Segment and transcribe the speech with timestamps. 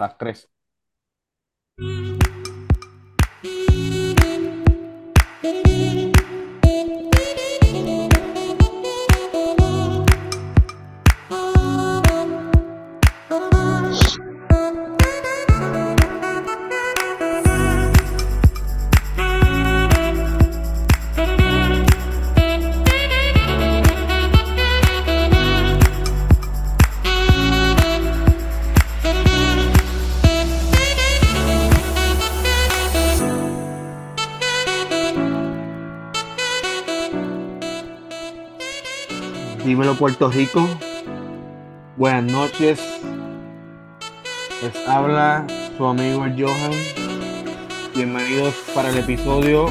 [0.00, 0.50] Las tres.
[40.00, 40.66] Puerto Rico.
[41.98, 42.80] Buenas noches.
[44.62, 45.46] Les habla
[45.76, 46.72] su amigo Johan.
[47.94, 49.66] Bienvenidos para el episodio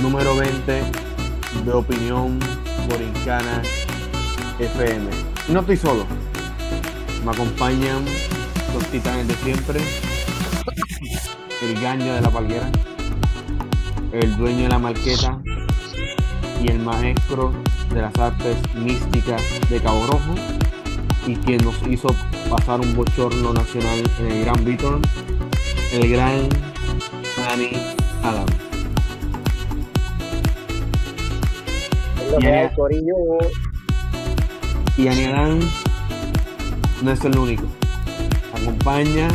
[0.00, 0.82] número 20
[1.64, 2.38] de Opinión
[2.88, 3.60] Borincana
[4.60, 5.10] FM.
[5.48, 6.06] No estoy solo.
[7.24, 8.04] Me acompañan
[8.72, 9.80] los titanes de siempre.
[11.60, 12.70] El gaño de la palguera.
[14.12, 15.40] El dueño de la marqueta
[16.62, 17.52] y el maestro
[17.92, 20.34] de las artes místicas de Cabo Rojo
[21.26, 22.08] y quien nos hizo
[22.50, 25.02] pasar un bochorno nacional en el Gran Beaton,
[25.92, 26.48] el gran
[27.36, 27.70] Dani
[28.22, 28.46] Adam.
[32.40, 32.74] Y Ani-
[34.96, 35.60] Y Ani Adam
[37.02, 37.64] no es el único.
[38.54, 39.28] Acompaña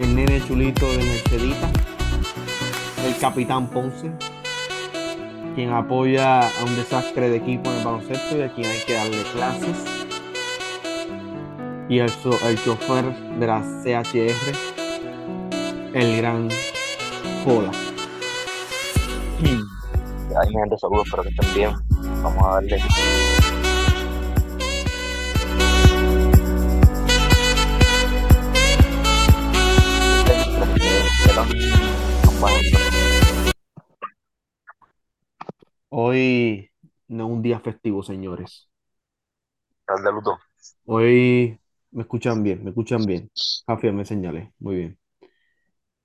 [0.00, 1.70] el nene chulito de Mercedita,
[3.06, 4.10] el capitán Ponce,
[5.58, 8.92] quien apoya a un desastre de equipo en el baloncesto y a quien hay que
[8.94, 9.76] darle clases.
[11.88, 13.04] Y el, so- el chofer
[13.40, 14.54] de la CHR,
[15.94, 16.48] el gran
[17.44, 17.72] Pola.
[19.42, 21.74] Ay, mi gente, saludos, espero que estén bien.
[22.22, 22.80] Vamos a darle.
[35.90, 36.70] Hoy
[37.08, 38.68] no es un día festivo, señores.
[39.80, 40.38] Estás de luto.
[40.86, 41.58] Hoy
[41.92, 43.30] me escuchan bien, me escuchan bien.
[43.66, 44.98] Javier me señalé, muy bien.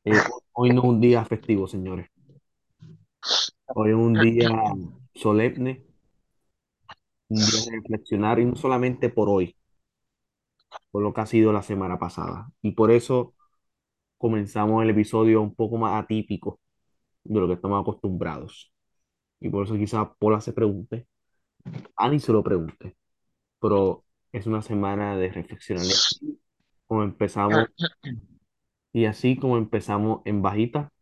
[0.05, 0.13] Eh,
[0.53, 2.09] hoy no es un día festivo, señores.
[3.75, 4.49] Hoy es un día
[5.15, 5.83] solemne,
[7.29, 9.55] un día de reflexionar y no solamente por hoy,
[10.91, 12.49] por lo que ha sido la semana pasada.
[12.61, 13.33] Y por eso
[14.19, 16.59] comenzamos el episodio un poco más atípico
[17.25, 18.72] de lo que estamos acostumbrados.
[19.43, 21.05] Y por eso quizás Pola se pregunte,
[21.97, 22.95] Ani se lo pregunte,
[23.59, 25.85] pero es una semana de reflexionar.
[26.87, 27.65] Como empezamos,
[28.93, 30.93] y así como empezamos en bajita,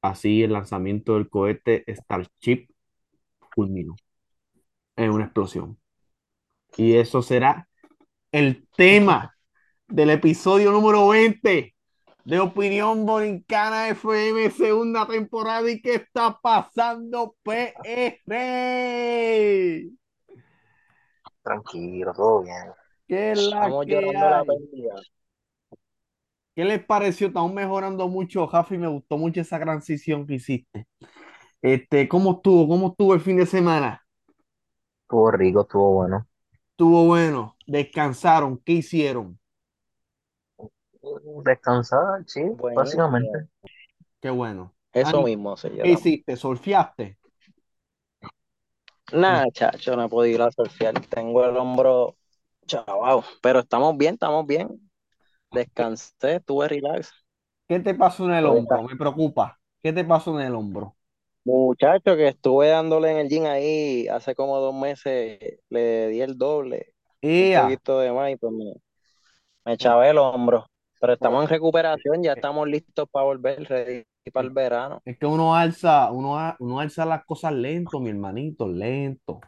[0.00, 2.68] así el lanzamiento del cohete Starship
[3.54, 3.94] culminó
[4.96, 5.78] en una explosión.
[6.78, 7.68] Y eso será
[8.32, 9.36] el tema
[9.86, 11.75] del episodio número 20
[12.26, 15.70] de Opinión Borincana FM, segunda temporada.
[15.70, 18.16] ¿Y qué está pasando, PR?
[21.42, 22.72] Tranquilo, todo bien.
[23.08, 24.44] ¿Qué es la Estamos que llorando la hay?
[24.44, 24.94] pérdida.
[26.54, 27.28] ¿Qué les pareció?
[27.28, 28.78] Estamos mejorando mucho, Jafi.
[28.78, 30.86] Me gustó mucho esa transición que hiciste.
[31.62, 32.68] Este, ¿cómo estuvo?
[32.68, 34.02] ¿Cómo estuvo el fin de semana?
[35.04, 36.26] Estuvo rico, estuvo bueno.
[36.70, 37.56] Estuvo bueno.
[37.66, 38.58] Descansaron.
[38.64, 39.38] ¿Qué hicieron?
[41.44, 42.42] Descansar, sí,
[42.74, 43.48] básicamente.
[44.20, 44.74] Qué bueno.
[44.92, 45.92] Eso Ani, mismo se ¿qué llama.
[45.92, 46.36] hiciste?
[46.36, 47.18] ¿Surfeaste?
[49.12, 51.00] Nada, chacho, no he podido ir a surfear.
[51.08, 52.16] Tengo el hombro
[52.66, 53.24] chavao.
[53.42, 54.68] Pero estamos bien, estamos bien.
[55.52, 57.12] Descansé, estuve relax.
[57.68, 58.82] ¿Qué te pasó en el hombro?
[58.82, 59.60] Me preocupa.
[59.82, 60.96] ¿Qué te pasó en el hombro?
[61.44, 66.36] Muchacho, que estuve dándole en el gym ahí hace como dos meses, le di el
[66.36, 66.94] doble,
[67.38, 67.66] un ¡Ea!
[67.66, 68.74] poquito de más y pues me,
[69.64, 70.66] me chavé el hombro.
[71.00, 75.02] Pero estamos en recuperación, ya estamos listos para volver, ready para el verano.
[75.04, 79.40] Es que uno alza, uno, uno alza las cosas lento, mi hermanito, lento.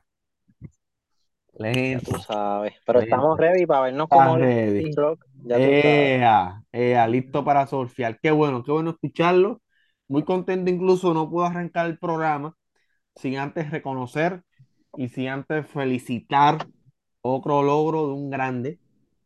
[1.90, 2.12] Ya tú Lento.
[2.14, 2.74] sabes.
[2.84, 3.16] Pero Lento.
[3.16, 4.36] estamos ready para vernos como.
[4.36, 5.24] Linkin Rock.
[5.48, 8.18] Ea, ea, listo para surfear.
[8.20, 9.60] Qué bueno, qué bueno escucharlo.
[10.08, 12.54] Muy contento, incluso no puedo arrancar el programa
[13.16, 14.42] sin antes reconocer
[14.96, 16.66] y sin antes felicitar
[17.22, 18.80] otro logro de un grande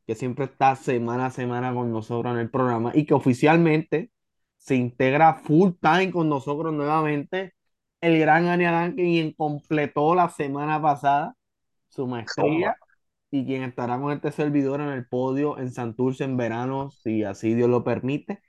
[0.06, 4.10] que siempre está semana a semana con nosotros en el programa y que oficialmente
[4.58, 7.54] se integra full time con nosotros nuevamente,
[8.00, 11.34] el gran Aniadán, quien completó la semana pasada
[11.88, 12.76] su maestría
[13.30, 17.54] y quien estará con este servidor en el podio en Santurce en verano, si así
[17.54, 18.40] Dios lo permite.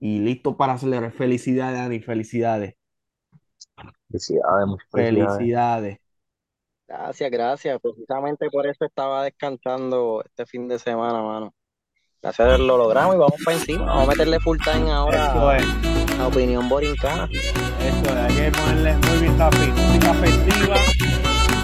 [0.00, 1.12] Y listo para celebrar.
[1.12, 2.74] Felicidades, Dani, felicidades.
[4.08, 5.36] Felicidades, muchas felicidades.
[5.36, 6.03] Felicidades.
[6.86, 7.80] Gracias, gracias.
[7.80, 11.54] Precisamente por eso estaba descansando este fin de semana, mano.
[12.22, 13.84] Gracias, lo logramos y vamos para encima.
[13.86, 15.66] Vamos a meterle full time Eso ahora es,
[16.18, 17.28] a Opinión Borincana.
[17.30, 20.76] eso es, hay que ponerle muy bien Capi, música festiva,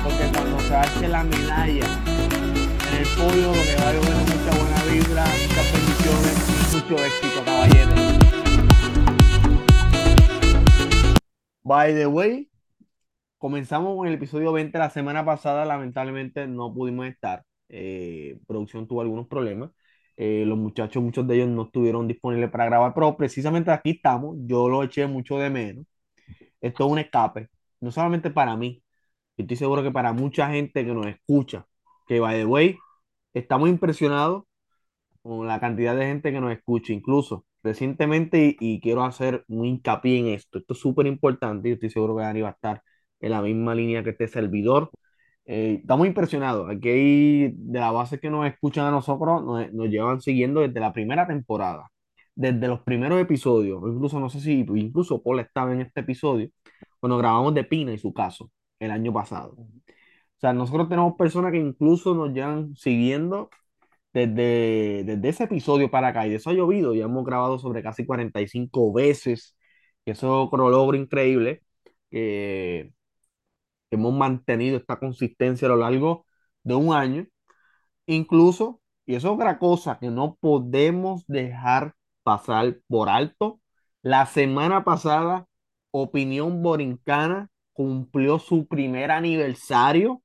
[0.04, 1.86] porque cuando se hace la medalla
[2.88, 6.76] en el podio, lo que va a llover es mucha buena vibra, muchas bendiciones y
[6.76, 8.00] mucho éxito, caballeros.
[11.62, 12.48] By the way,
[13.40, 19.00] comenzamos con el episodio 20 la semana pasada, lamentablemente no pudimos estar, eh, producción tuvo
[19.00, 19.70] algunos problemas,
[20.16, 24.36] eh, los muchachos, muchos de ellos no estuvieron disponibles para grabar, pero precisamente aquí estamos,
[24.42, 25.86] yo lo eché mucho de menos,
[26.60, 27.48] esto es un escape,
[27.80, 28.82] no solamente para mí,
[29.36, 31.66] yo estoy seguro que para mucha gente que nos escucha,
[32.06, 32.78] que by the way,
[33.34, 34.44] estamos impresionados
[35.22, 39.66] con la cantidad de gente que nos escucha, incluso recientemente, y, y quiero hacer un
[39.66, 40.58] hincapié en esto.
[40.58, 42.82] Esto es súper importante y estoy seguro que Dani va a estar
[43.20, 44.90] en la misma línea que este servidor.
[45.46, 46.70] Eh, estamos impresionados.
[46.70, 50.92] Aquí de la base que nos escuchan a nosotros, nos, nos llevan siguiendo desde la
[50.92, 51.90] primera temporada,
[52.34, 53.82] desde los primeros episodios.
[53.86, 56.48] Incluso no sé si incluso Paul estaba en este episodio
[57.00, 59.54] cuando grabamos de Pina y su caso el año pasado.
[59.56, 63.50] O sea, nosotros tenemos personas que incluso nos llevan siguiendo
[64.12, 67.82] desde, desde ese episodio para acá, y de eso ha llovido, ya hemos grabado sobre
[67.82, 69.56] casi 45 veces,
[70.04, 71.62] eso es otro logro increíble,
[73.90, 76.26] que hemos mantenido esta consistencia a lo largo
[76.62, 77.26] de un año,
[78.06, 83.60] incluso, y eso es otra cosa que no podemos dejar pasar por alto,
[84.02, 85.46] la semana pasada,
[85.90, 90.22] Opinión Borincana cumplió su primer aniversario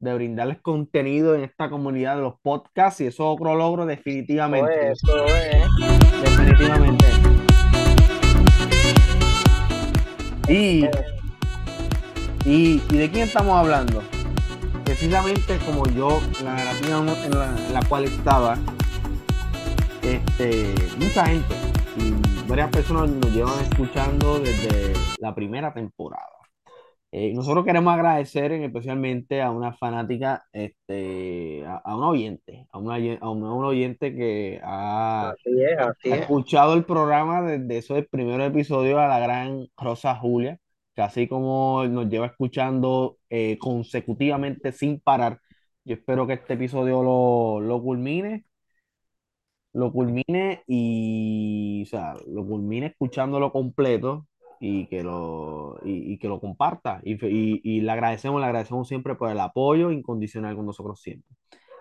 [0.00, 4.92] de brindarles contenido en esta comunidad de los podcasts y eso es otro logro definitivamente.
[4.92, 6.22] Eso es, eso es.
[6.22, 7.17] Definitivamente.
[12.90, 14.02] Y, ¿y de quién estamos hablando?
[14.84, 17.06] Precisamente como yo, la narrativa en
[17.38, 18.56] la, en la cual estaba,
[20.02, 21.54] este, mucha gente
[21.96, 22.14] y
[22.48, 26.24] varias personas nos llevan escuchando desde la primera temporada.
[27.10, 32.78] Eh, nosotros queremos agradecer en especialmente a una fanática, este, a, a un oyente, a
[32.78, 36.20] una, a un, a un oyente que ha, Así es, así ha es.
[36.22, 40.58] escuchado el programa desde esos primeros episodios a la gran Rosa Julia,
[41.02, 45.40] así como nos lleva escuchando eh, consecutivamente sin parar.
[45.84, 48.44] Yo espero que este episodio lo, lo culmine
[49.72, 54.26] lo culmine y, o sea, lo culmine escuchándolo completo
[54.60, 57.00] y que lo, y, y que lo comparta.
[57.04, 61.36] Y, y, y le agradecemos, le agradecemos siempre por el apoyo incondicional con nosotros siempre.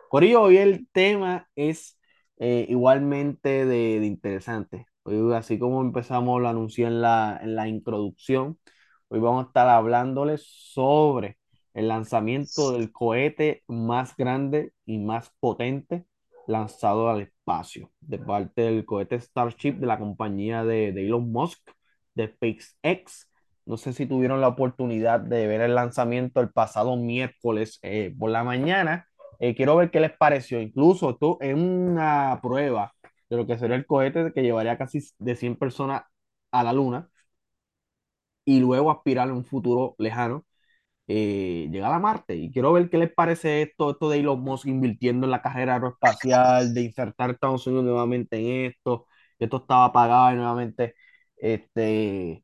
[0.10, 2.00] Corillo, hoy el tema es
[2.38, 4.86] eh, igualmente de interesante.
[5.04, 8.60] Hoy, así como empezamos, lo anuncié en la, en la introducción,
[9.10, 11.38] hoy vamos a estar hablándoles sobre
[11.74, 16.06] el lanzamiento del cohete más grande y más potente
[16.48, 21.60] lanzado al espacio, de parte del cohete Starship de la compañía de, de Elon Musk,
[22.16, 23.30] de SpaceX.
[23.66, 28.32] No sé si tuvieron la oportunidad de ver el lanzamiento el pasado miércoles eh, por
[28.32, 29.08] la mañana.
[29.40, 30.62] Eh, quiero ver qué les pareció.
[30.62, 32.94] Incluso esto en una prueba
[33.30, 36.04] de lo que sería el cohete que llevaría casi de 100 personas
[36.52, 37.10] a la luna
[38.48, 40.46] y luego aspirar en un futuro lejano
[41.08, 42.36] eh, llegar a Marte.
[42.36, 45.76] Y quiero ver qué les parece esto, esto de Elon Musk invirtiendo en la carrera
[45.76, 49.08] aeroespacial, de insertar Estados Unidos nuevamente en esto,
[49.40, 50.96] esto estaba pagado y nuevamente
[51.38, 52.44] este,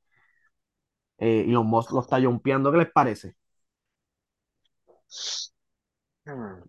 [1.17, 2.71] eh, Elon Musk lo está jumpeando.
[2.71, 3.35] ¿Qué les parece?
[6.25, 6.63] Hmm,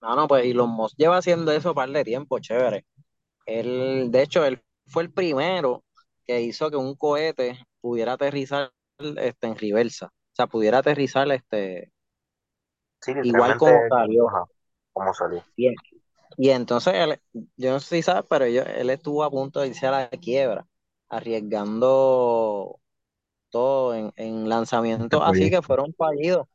[0.00, 2.84] No, no, pues Elon Musk lleva haciendo eso un par de tiempo, chévere.
[3.46, 5.84] Él, de hecho, él fue el primero
[6.26, 10.06] que hizo que un cohete pudiera aterrizar este, en reversa.
[10.08, 11.92] O sea, pudiera aterrizar este,
[13.00, 14.26] Sí, igual como salió.
[14.92, 15.44] como salió.
[15.56, 15.74] Bien.
[16.38, 17.20] Y entonces, él,
[17.56, 20.10] yo no sé si sabes, pero yo- él estuvo a punto de irse a la
[20.10, 20.66] quiebra,
[21.08, 22.80] arriesgando
[23.50, 26.48] todo en, en lanzamientos así que fueron fallidos.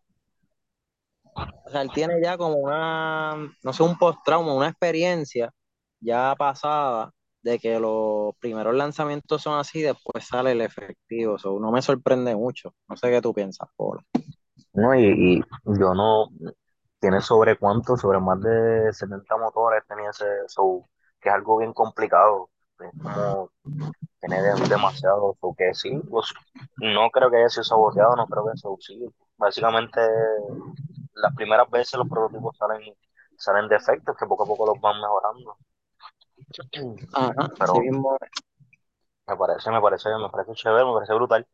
[1.65, 5.53] O sea, él tiene ya como una, no sé, un post-trauma, una experiencia
[5.99, 11.37] ya pasada de que los primeros lanzamientos son así, después sale el efectivo.
[11.37, 12.75] Eso no me sorprende mucho.
[12.89, 14.01] No sé qué tú piensas, Paul.
[14.73, 15.05] No, y,
[15.39, 15.41] y
[15.79, 16.29] yo no,
[16.99, 20.87] tiene sobre cuánto, sobre más de 70 motores tenía ese show,
[21.21, 22.49] que es algo bien complicado.
[22.79, 23.51] Es como
[24.19, 26.33] tiene de- demasiado, porque sí, pues,
[26.77, 28.99] no creo que haya sido saboteado, no creo que eso sí.
[29.37, 30.01] Básicamente,
[31.15, 32.81] las primeras veces los prototipos salen,
[33.37, 35.57] salen defectos, que poco a poco los van mejorando.
[37.13, 38.17] Ajá, así Pero mismo.
[39.27, 41.47] me parece, me parece, me parece chévere, me parece brutal.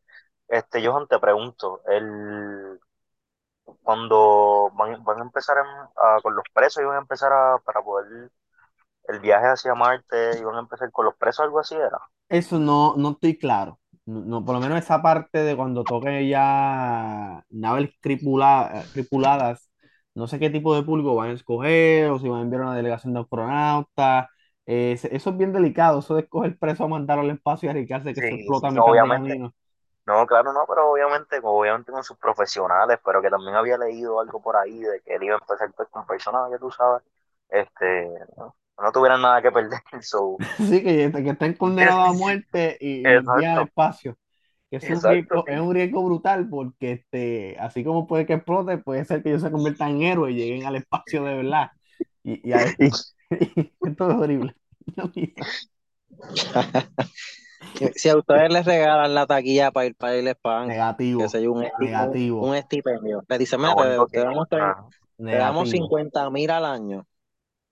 [0.48, 2.80] este, Johan, te pregunto, el,
[3.82, 5.64] cuando van, van a empezar en-
[5.96, 8.30] a- con los presos, y van a empezar a, para poder
[9.08, 11.98] el viaje hacia Marte, y van a empezar con los presos, algo así era.
[12.28, 13.80] Eso no, no estoy claro.
[14.06, 19.70] No, no, por lo menos esa parte de cuando toquen ya naves tripula- tripuladas,
[20.14, 22.74] no sé qué tipo de público van a escoger o si van a enviar una
[22.76, 24.26] delegación de astronautas.
[24.66, 28.14] Eh, eso es bien delicado, eso de escoger preso a mandarlo al espacio y arriesgarse
[28.14, 29.38] que se explota obviamente.
[30.06, 34.42] No, claro, no, pero obviamente, obviamente con sus profesionales, pero que también había leído algo
[34.42, 37.02] por ahí de que él iba a empezar pues, con personas que tú sabes,
[37.48, 39.80] este, no, no tuvieran nada que perder.
[40.02, 44.18] So, Sí, que, que estén condenados a muerte y, al espacio.
[44.70, 48.78] Que es un riesgo, es un riesgo brutal porque este, así como puede que explote,
[48.78, 51.70] puede ser que ellos se conviertan en héroes y lleguen al espacio de verdad.
[52.24, 52.74] Y, y a-
[53.82, 54.54] esto es horrible.
[57.96, 61.66] Si a ustedes les regalan la taquilla para ir para el spam, Negativo, yo, un,
[61.80, 64.84] negativo, un estipendio, le dicen, mira, te, único te que, damos, te damos
[65.18, 65.64] negativo.
[65.64, 67.06] 50 mil al año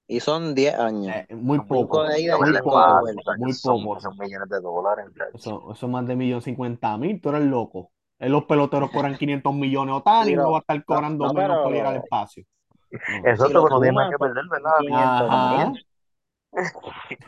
[0.09, 1.15] y son 10 años.
[1.29, 3.01] Eh, muy poco, de ida muy poco,
[3.39, 4.01] muy son, poco.
[4.01, 5.07] son millones de dólares.
[5.35, 7.93] Eso, eso más de millón cincuenta mil, tú eres loco.
[8.19, 11.27] Eh, Los peloteros cobran 500 millones o tan Y no va a estar no, cobrando
[11.27, 12.45] no, menos por ir al pero espacio.
[13.37, 13.37] No.
[13.37, 14.71] si no tiene nada que perder, ¿verdad?
[14.79, 15.33] 500 Ajá.
[15.33, 15.87] mil.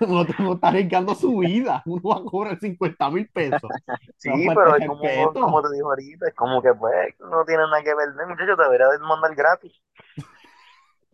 [0.00, 1.82] Uno, uno está arriesgando su vida.
[1.86, 3.70] Uno va a cobrar 50 mil pesos.
[4.16, 7.64] Sí, No pero es como, como te digo ahorita, es como que pues no tiene
[7.64, 9.72] nada que perder, muchachos, debería de mandar gratis.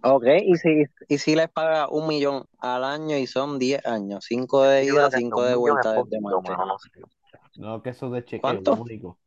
[0.02, 4.25] Ok, y si, y si les paga un millón al año y son 10 años,
[4.26, 6.52] 5 de ida, que hasta 5 un de vuelta desde Marte.
[7.57, 8.73] no que eso de chequeo ¿Cuánto?
[8.73, 9.19] único.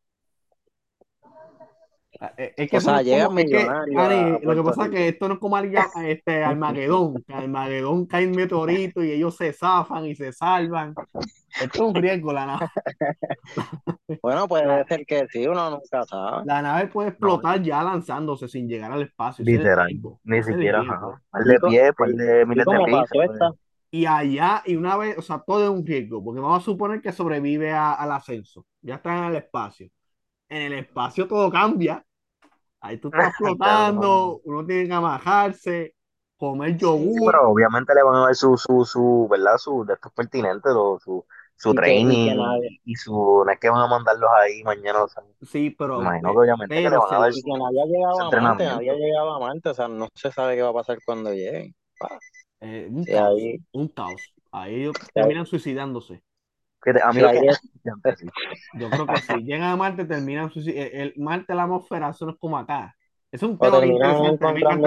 [2.25, 4.39] Ah, eh, Es que O sea, es llegan como, es que, millonarios a, Ani, a
[4.41, 8.27] lo que pasa es que esto no es como Arga- este, Armagedón, que Armagedón cae
[8.27, 10.97] un meteorito y ellos se zafan y se salvan.
[11.59, 12.67] Esto es un riesgo, la nave,
[14.21, 16.45] Bueno, puede ser que sí, uno nunca sabe.
[16.45, 19.43] la nave puede No, explotar ya lanzándose sin llegar al espacio.
[19.45, 19.89] Literal,
[20.23, 20.83] ni siquiera.
[21.31, 23.09] Par Y, de pie, par de miles de pies,
[23.91, 27.01] Y allá, y una vez, o sea, todo es un riesgo, porque vamos a suponer
[27.01, 28.65] que sobrevive a- al ascenso.
[28.81, 29.87] Ya están en el espacio.
[30.49, 32.05] En el espacio todo cambia.
[32.83, 35.95] Ahí tú estás flotando, uno tiene que amajarse,
[36.37, 37.25] comer sí, Sí, yogur.
[37.25, 39.57] pero obviamente le van a dar su, su, su, ¿verdad?
[39.57, 41.25] Su, de estos pertinentes, su,
[41.55, 42.07] su y training
[42.85, 46.31] y, su, no es que van a mandarlos ahí mañana, o sea, Sí, pero, imagino
[46.33, 47.85] que pe- obviamente que le pero van a dar le- y su, que nadie ha
[48.13, 48.23] su
[48.95, 49.31] llegado
[49.71, 51.75] o sea, no se sabe qué va a pasar cuando lleguen.
[51.99, 52.19] Ah,
[52.61, 54.35] eh, un Si caos, ahí, un caos.
[54.51, 56.23] Ahí ellos si ahí, terminan suicidándose.
[57.03, 57.59] A mí si lo que, es-
[58.15, 58.27] sí.
[58.73, 59.43] Yo creo que sí.
[59.43, 60.51] Llegan a Marte, terminan.
[60.55, 62.95] El, el Marte, la atmósfera, eso no es como acá.
[63.31, 63.79] Es un tema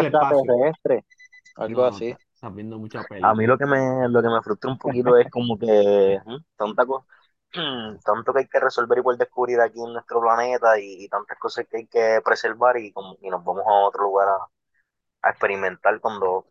[0.00, 1.05] extraterrestres,
[1.57, 2.07] algo No, así.
[2.07, 5.17] está- estás viendo mucha A mí lo que me, lo que me frustra un poquito
[5.17, 6.19] es como que
[6.57, 7.07] tanta cosa,
[8.05, 11.38] tanto que hay que resolver y por descubrir aquí en nuestro planeta y, y tantas
[11.38, 14.38] cosas que hay que preservar y, como, y nos vamos a otro lugar a,
[15.29, 16.47] a experimentar cuando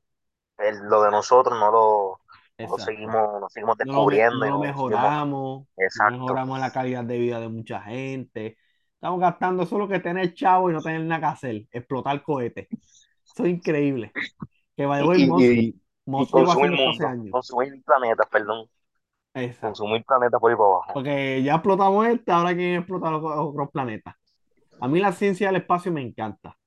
[0.60, 2.22] el- lo de nosotros no lo,
[2.64, 2.86] Exacto.
[2.86, 5.68] seguimos, no seguimos No lo, me- descubriendo no y no seguimos, mejoramos,
[6.00, 8.58] no mejoramos la calidad de vida de mucha gente.
[8.96, 12.68] Estamos gastando solo que tener chavo y no tener nada que hacer, explotar cohetes.
[12.72, 14.12] Eso es increíble.
[14.76, 17.32] Que the way, y, consumir mundo, años.
[17.32, 18.68] consumir planetas, perdón,
[19.34, 19.68] Exacto.
[19.68, 20.94] consumir planetas por ahí para abajo.
[20.94, 24.16] Porque ya explotamos este, ahora quieren explotar los otros planetas.
[24.80, 26.58] A mí la ciencia del espacio me encanta.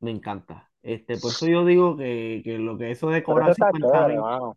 [0.00, 0.70] Me encanta.
[0.82, 3.98] Este, por eso yo digo que, que lo que eso de cobrar eso está 50
[3.98, 4.52] chévere, mil.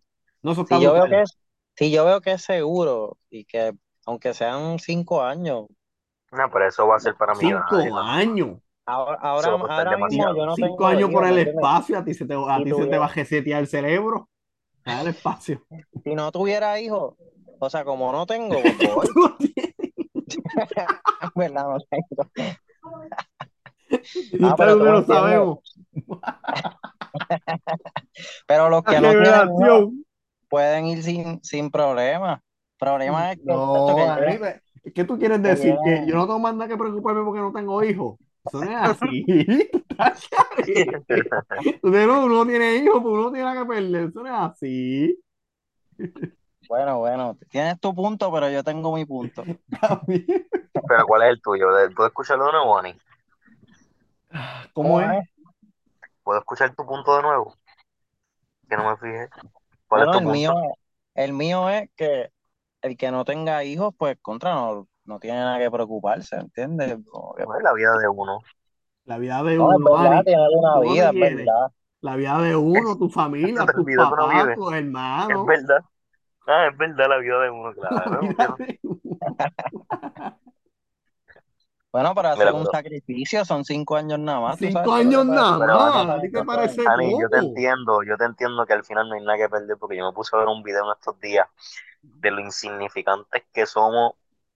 [0.48, 1.38] No, eso está Si yo veo que es,
[1.76, 3.74] si yo veo que es seguro y que
[4.06, 5.66] aunque sean cinco años,
[6.32, 7.84] No, pero eso va a ser para millonarios.
[7.84, 8.02] Cinco ¿no?
[8.02, 8.58] años.
[8.86, 12.26] ahora, ahora, ahora mismo yo no Cinco tengo años por el espacio, a ti se
[12.26, 14.30] te, a ti se te va a resetear el cerebro.
[14.86, 15.66] Al espacio.
[16.04, 17.16] si no tuviera hijos,
[17.60, 18.56] o sea, como no tengo,
[21.36, 22.32] verdad no tengo.
[24.44, 25.60] Ah, pero lo sabemos.
[28.46, 30.06] Pero los que no tienen.
[30.50, 32.42] Pueden ir sin, sin problema.
[32.78, 33.86] Problema es que, No,
[34.94, 35.76] ¿qué tú quieres decir?
[35.84, 38.20] Que yo no tengo más nada que preocuparme porque no tengo hijos.
[38.46, 39.26] Eso no es así.
[39.90, 41.24] Estás carete.
[41.82, 44.10] Usted no, uno tiene hijos, pues uno tiene nada que perder.
[44.10, 45.20] Eso no es así.
[46.68, 49.44] Bueno, bueno, tienes tu punto, pero yo tengo mi punto.
[50.88, 51.72] Pero ¿cuál es el tuyo?
[51.74, 52.96] ¿De- ¿Puedo escucharlo de nuevo, Ani?
[54.74, 55.20] ¿Cómo ¿Cómo es?
[55.20, 55.30] es?
[56.24, 57.56] ¿Puedo escuchar tu punto de nuevo?
[58.70, 59.30] Que no me fijé.
[59.88, 60.54] ¿Cuál es Bueno, tu el punto?
[60.54, 60.54] mío,
[61.16, 62.30] el mío es que
[62.82, 66.98] el que no tenga hijos, pues contra no, no tiene nada que preocuparse, ¿entiendes?
[67.10, 68.40] Como que, Pues la vida de uno.
[69.06, 70.24] La vida de no, es uno, verdad, Ani.
[70.24, 71.52] tiene una ¿Cómo vida, te es quieres?
[71.58, 71.72] verdad.
[72.02, 74.54] La vida de uno, tu familia, te tus que uno papás, vive.
[74.54, 74.74] tus
[75.28, 75.46] Es hermanos.
[75.46, 75.82] verdad.
[76.48, 78.10] Ah, es verdad la vida de uno, La claro.
[78.20, 78.62] vida de uno.
[81.98, 84.60] Bueno, para hacer un sacrificio son cinco años nada más.
[84.60, 85.96] Cinco sabes, años nada pero, más.
[85.96, 89.10] Ani, ¿A ti te parece Ani, yo te entiendo, yo te entiendo que al final
[89.10, 91.20] no hay nada que perder porque yo me puse a ver un video en estos
[91.20, 91.48] días
[92.04, 94.12] de lo insignificantes que somos,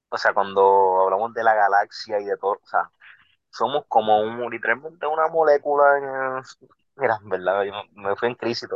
[0.09, 2.91] o sea, cuando hablamos de la galaxia y de todo, o sea,
[3.49, 6.43] somos como un, literalmente una molécula en,
[6.97, 8.69] mira, en verdad, yo me fui en crisis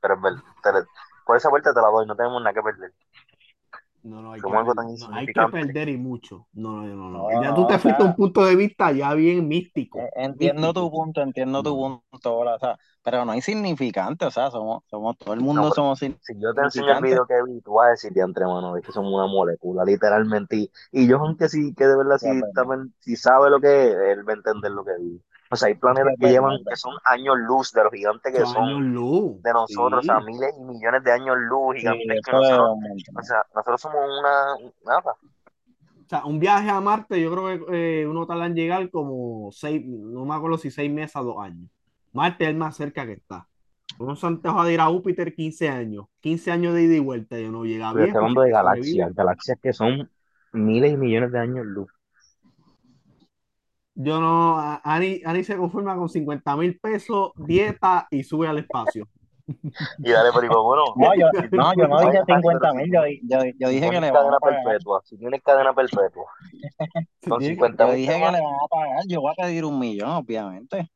[0.00, 0.86] pero es verdad,
[1.26, 2.94] por esa vuelta te la doy, no tenemos nada que perder.
[4.08, 6.46] No, no, hay que, algo tan no, hay que perder y mucho.
[6.52, 7.28] No, no, no, no.
[7.28, 9.98] No, Ya tú te o fuiste a un punto de vista ya bien místico.
[9.98, 10.90] Eh, Entiendo tu místico.
[10.90, 15.16] punto, entiendo tu punto, ahora, o sea, pero no es insignificante, o sea, somos, somos,
[15.16, 17.00] todo el mundo pero somos Si yo te enseño el Significante.
[17.00, 20.56] video que vi, tú vas a decir de mano, es que somos una molécula, literalmente.
[20.56, 22.54] Y, y yo, aunque sí, que de verdad, Sí, si, es verdad.
[22.54, 25.22] también- si sabe lo que es, él va a entender lo que vi.
[25.50, 28.64] O sea, hay planetas que llevan, que son años luz de los gigantes que Son
[28.64, 29.36] años luz.
[29.42, 32.78] de nosotros, o sea, miles y millones de años luz Sí, gigantes que nosotros,
[33.14, 35.16] o sea, nosotros somos una, nada.
[36.06, 39.50] O sea, un viaje a Marte, yo creo que eh, uno tarda en llegar como
[39.52, 41.68] seis, no me acuerdo si seis meses a dos años.
[42.12, 43.48] Marte es el más cerca que está.
[43.98, 46.06] Uno se antoja de ir a Júpiter 15 años.
[46.20, 48.06] 15 años de ida y vuelta y uno llega Pero bien.
[48.06, 50.10] estoy hablando de galaxias, galaxias que son
[50.52, 51.90] miles y millones de años luz.
[53.98, 59.08] Yo no, Ani, Ani se conforma con 50 mil pesos, dieta y sube al espacio.
[59.98, 62.92] Y dale, pero digo, bueno, No, yo, no, yo no dije pero 50 si mil,
[62.92, 64.62] yo, yo, yo dije que le van a pagar.
[64.64, 66.24] perpetua, si tienes cadena perpetua,
[67.20, 70.10] tiene- 50 Yo dije que le van a pagar, yo voy a pedir un millón,
[70.10, 70.90] obviamente,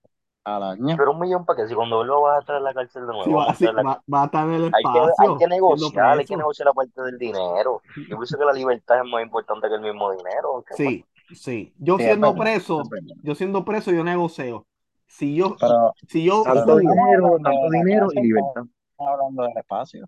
[0.45, 0.97] al año.
[0.97, 3.13] Pero un millón para que si cuando vuelva vas a estar en la cárcel de
[3.13, 3.25] nuevo.
[3.25, 4.71] si va, vamos a si estar en la- va- va a estar en el Hay
[4.71, 5.15] que, espacio.
[5.33, 7.83] hay que negociar, hay que negociar la parte del dinero.
[8.09, 10.65] Yo pienso que la libertad es más importante que el mismo dinero.
[10.73, 11.73] Sí, sí.
[11.79, 12.83] Yo Sí, siendo preso,
[13.23, 14.67] yo siendo preso, yo negocio.
[15.07, 18.65] Si yo, Pero si yo Tanto dinero, tanto dinero y libertad.
[18.99, 20.07] hablando del espacio.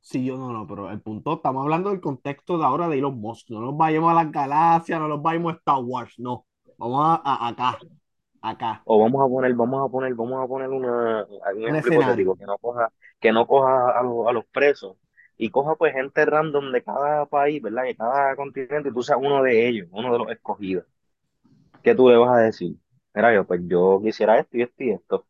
[0.00, 3.18] si yo no, no, pero el punto, estamos hablando del contexto de ahora de Elon
[3.20, 3.50] Musk.
[3.50, 6.46] No nos vayamos a las galaxias, no nos vayamos a Star Wars, no.
[6.76, 7.78] Vamos a, a- acá,
[8.40, 8.82] acá.
[8.84, 11.24] O vamos a poner, vamos a poner, vamos a poner una,
[11.68, 12.34] un escenario.
[12.34, 14.96] que no coja, que no coja a, los, a los presos
[15.46, 17.84] y coja pues gente random de cada país, ¿verdad?
[17.84, 20.84] De cada continente, y tú seas uno de ellos, uno de los escogidos.
[21.82, 22.76] ¿Qué tú le vas a decir?
[23.14, 25.26] Mira, yo, pues yo quisiera esto y esto y esto.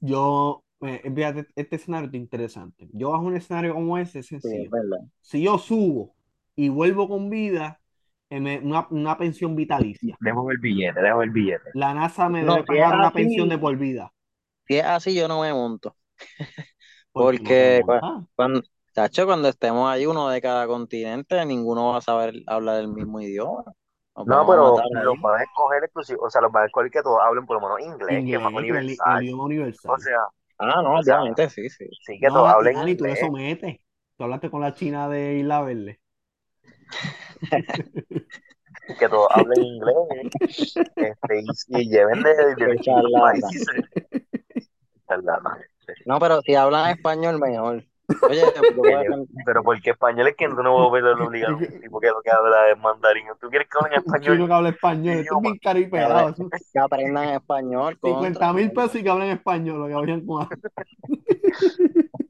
[0.00, 2.88] Yo, eh, fíjate, este escenario es interesante.
[2.92, 4.70] Yo bajo un escenario como ese, es Sí, es sencillo.
[4.70, 4.98] verdad.
[5.20, 6.16] Si yo subo
[6.56, 7.80] y vuelvo con vida,
[8.30, 10.18] eh, me- una, una pensión vitalicia.
[10.20, 11.72] Dejo el billete, dejo el billete.
[11.72, 14.12] La NASA me No, debe si es pagar una así- pensión de por vida.
[14.66, 15.96] Si es así, yo no me monto.
[17.12, 18.28] ¿Por qué no Porque montas?
[18.34, 22.88] Cuando, Tacho, cuando estemos ahí, uno de cada continente, ninguno va a saber hablar el
[22.88, 23.64] mismo idioma.
[24.24, 27.20] No, pero los van a escoger exclusivo, o sea, los van a escoger que todos
[27.22, 29.24] hablen por lo menos inglés, que es Inglés, más que el, universal.
[29.24, 29.92] idioma universal.
[29.92, 30.18] O sea,
[30.58, 31.86] Ah, no, o sea, obviamente, sí, sí.
[32.04, 33.76] sí que No, todos hablen Ani, tú le inglés, sometes.
[34.16, 36.00] Tú hablaste con la China de Isla Verde.
[38.98, 39.96] que todos hablen inglés,
[40.96, 43.10] este, y, y lleven de, de Qué distintos
[45.06, 45.60] charlata.
[45.94, 46.04] Charlatan.
[46.06, 47.84] No, pero si hablan español, mejor.
[48.28, 48.62] Oye, yo
[49.44, 52.30] Pero porque español es que tú no vas a verlo obligado tipo que lo que
[52.30, 53.26] habla es mandarín.
[53.40, 54.48] ¿Tú quieres que hable en Un chino español?
[54.48, 55.06] que habla español.
[55.08, 55.40] Esto es idioma.
[55.40, 56.28] bien caro y pelado.
[56.30, 57.98] Eso- que aprendan español.
[58.02, 59.78] 50 mil pesos y que hablen español.
[59.80, 60.48] Lo que habían con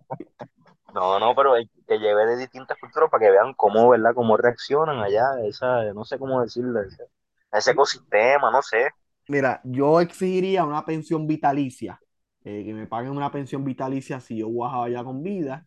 [0.94, 4.12] No, no, pero hay que lleve de distintas culturas para que vean cómo, ¿verdad?
[4.14, 7.05] Cómo reaccionan allá, esa, no sé cómo decirle, ese,
[7.53, 8.90] ese ecosistema, no sé.
[9.29, 12.01] Mira, yo exigiría una pensión vitalicia,
[12.44, 15.66] eh, que me paguen una pensión vitalicia si yo viajaba allá con vida,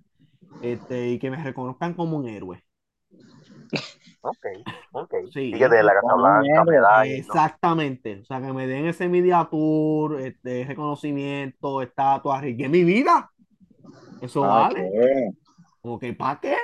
[0.62, 2.64] este, y que me reconozcan como un héroe.
[4.22, 4.46] Ok,
[4.92, 5.14] ok.
[5.34, 5.54] Sí.
[5.54, 6.76] Y que de la Casa Como un Blanca, héroe.
[6.76, 7.36] medallas, ¿no?
[7.36, 8.20] Exactamente.
[8.22, 13.32] O sea, que me den ese media tour, este reconocimiento, estatua, arriesgué mi vida.
[14.22, 14.90] Eso Ah, vale.
[14.92, 15.32] ¿qué?
[15.82, 16.56] Como que, ¿para qué?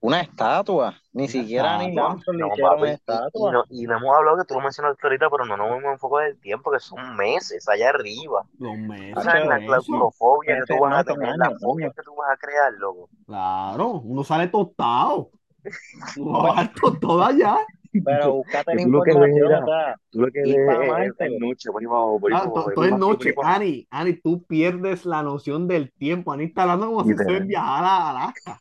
[0.00, 0.94] Una estatua.
[1.12, 2.08] Ni Una siquiera ni estatua.
[2.08, 3.52] Lamson le No, hicieron papi, y, y estatua.
[3.52, 6.22] no, y no hemos hablado que tú lo mencionaste ahorita, pero no nos hemos enfocado
[6.22, 8.44] en el tiempo, que son meses allá arriba.
[8.58, 9.66] Los meses, sabes la por eso.
[9.66, 11.94] claustrofobia que tú vas a tener, fobias años.
[11.94, 13.10] que tú vas a crear, loco.
[13.26, 15.30] Claro, uno sale tostado.
[16.16, 17.58] Uno va tostado allá.
[18.04, 21.26] Pero búscate la Tú lo que información, o sea, Tú lo que ves es, Marte.
[21.26, 23.34] es noche, por abajo, por Ah, abajo, todo es noche.
[23.42, 26.32] Ani, Ani, tú pierdes la noción del tiempo.
[26.32, 28.60] Ani está hablando como si fuera viajar a Alaska.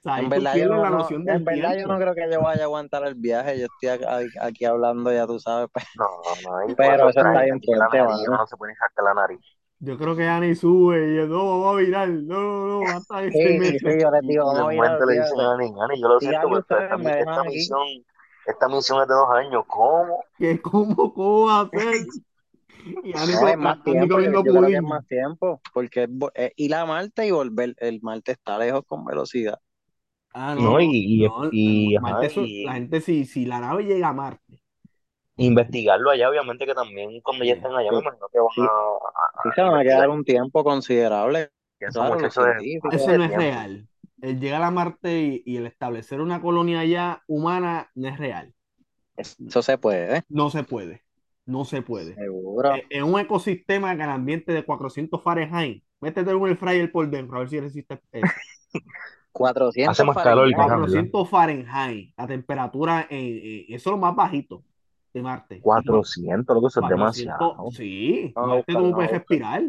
[0.00, 2.14] O sea, ahí en verdad, yo no, la no- noción en verdad yo no creo
[2.14, 3.58] que yo vaya a aguantar el viaje.
[3.58, 5.68] Yo estoy aquí, aquí hablando, ya tú sabes.
[5.72, 5.84] pues.
[5.94, 6.06] No,
[6.42, 9.40] no, Pero eso está bien fuerte, nariz, no se puede sacar la nariz.
[9.78, 12.08] Yo creo que Ani sube y yo, no, vamos a virar.
[12.08, 13.80] No, no, no, hasta Sí, mes.
[13.80, 16.08] sí, yo les digo, vamos a ir a momento le dicen a Ani, Ani, yo
[16.08, 17.44] lo siento, pero esta, esta, me esta aquí.
[17.44, 17.86] misión,
[18.46, 19.64] esta misión es de dos años.
[19.68, 20.24] ¿Cómo?
[20.38, 22.06] ¿Qué, cómo, ¿Cómo va a hacer?
[23.02, 26.10] Y Ani, No, es más tiempo, yo, yo creo que es más tiempo, porque es
[26.34, 27.74] es ir a Marte y volver.
[27.78, 29.58] El Marte está lejos con velocidad.
[30.32, 31.50] Ah, No, no, y, y, no.
[31.50, 34.62] y, ajá, Marte, eso- y la gente, si, si la nave llega a Marte,
[35.36, 38.66] investigarlo allá, obviamente que también cuando ya estén allá, me imagino que van sí, a,
[38.68, 42.20] a- sí a se van a quedar un tiempo considerable, Que claro,
[42.90, 43.34] eso no es tiempo.
[43.34, 43.88] real.
[44.20, 48.54] El llegar a Marte y, y el establecer una colonia allá humana no es real.
[49.16, 51.04] Eso se puede, No se puede.
[51.46, 52.20] No se puede.
[52.20, 52.72] seguro.
[52.90, 57.40] En un ecosistema con ambiente de 400 Fahrenheit, métete en el fryer por dentro a
[57.40, 58.40] ver si resiste eso.
[59.32, 61.14] 400 Hace más calor que Fahrenheit.
[61.14, 64.64] 400 Fahrenheit, la temperatura, en, en- eso es lo más bajito
[65.12, 65.66] de Marte.
[65.74, 67.74] Y 400, loco, eso es 400, demasiado.
[67.74, 69.62] sí, Marte no a puedes respirar.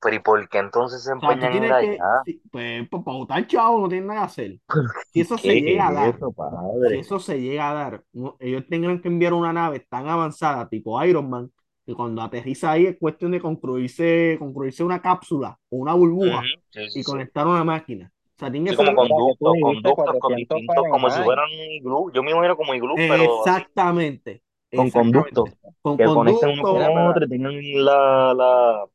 [0.00, 2.24] Pero ¿y por qué entonces se O sea, tú empeñan en que, allá?
[2.24, 4.60] sí, pues, pues, para botar chavo no tienen nada que hacer.
[5.12, 6.34] Si eso se ¿Qué llega a dar, eso,
[6.80, 10.68] si eso se llega a dar, no- ellos tendrán que enviar una nave tan avanzada,
[10.68, 11.52] tipo Iron Man,
[11.86, 16.60] que cuando aterriza ahí es cuestión de construirse, construirse una cápsula o una burbuja Ujú,
[16.70, 17.02] Sí, sí, y sí.
[17.04, 18.12] conectar una máquina.
[18.36, 22.10] O sea, tiene que Sí, como conductos, conductos con 400 distintos, como si fueran iglú.
[22.12, 24.42] Yo me imagino como iglú, pero exactamente,
[24.74, 25.50] con conductos,
[25.82, 28.86] con que conecten uno con otro y tengan la, la,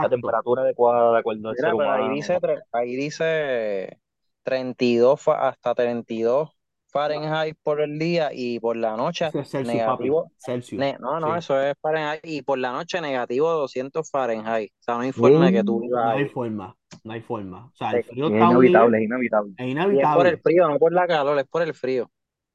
[0.00, 2.08] la temperatura adecuada de acuerdo al ser ahí humano.
[2.08, 3.98] dice, tre- ahí dice
[4.42, 6.55] 32, fa- hasta 32
[6.96, 10.32] Fahrenheit por el día y por la noche es Celsius, negativo.
[10.38, 11.36] Celsius, ne- no, no, sí.
[11.36, 14.72] eso es Fahrenheit y por la noche negativo 200 Fahrenheit.
[14.80, 17.66] O sea, no hay forma de que tú vivas No hay forma, no hay forma.
[17.66, 19.54] O sea, el frío es está inhabitable, es inhabitable.
[19.56, 20.42] es Y es por el inhabitable.
[20.42, 22.10] frío, no por la calor, es por el frío.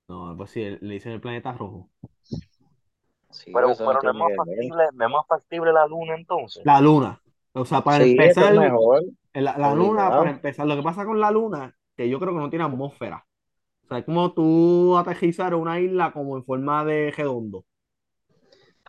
[0.07, 1.89] No, pues sí, le dicen el planeta rojo.
[3.29, 6.63] Sí, Pero, pero no es más factible, no es más factible la luna entonces.
[6.63, 7.21] La luna.
[7.53, 10.83] O sea, para Sí, eso es empezar, mejor, la, la luna, para empezar, lo que
[10.83, 13.25] pasa con la luna, que yo creo que no tiene atmósfera.
[13.91, 17.65] Sea, es como tú aterrizar una isla como en forma de redondo.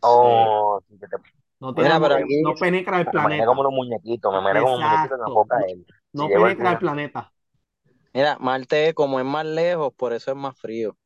[0.02, 1.16] Oh, sí, que te,
[1.60, 3.46] No tiene Mira, pero aquí no penetra el me planeta.
[3.46, 5.76] como los muñequitos, me como muñequitos me puedo No, caer.
[6.12, 7.32] Si no penetra el planeta.
[8.14, 10.96] mira, Marte como es más lejos, por eso es más frío.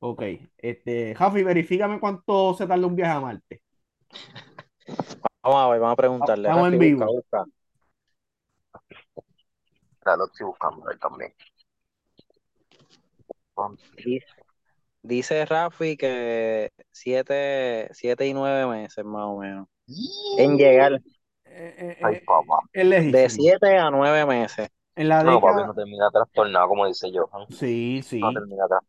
[0.00, 0.22] Ok.
[0.58, 3.62] Este, Jafi, verifícame cuánto se tarda un viaje a Marte.
[5.42, 6.48] Vamos a ver, vamos a preguntarle.
[6.48, 7.06] Estamos en Rafi, busca, vivo.
[7.06, 7.44] busca.
[10.04, 11.32] la lo estoy buscando ahí también.
[14.04, 14.26] Dice,
[15.02, 19.68] dice Rafi que siete, siete y nueve meses más o menos.
[20.38, 21.02] En llegar
[21.46, 22.58] Eh, eh, Ay, eh, papá.
[23.12, 24.68] de siete a nueve meses.
[24.96, 27.46] En la No, papi, no termina trastornado, como dice Johan.
[27.48, 28.44] sí, No sí.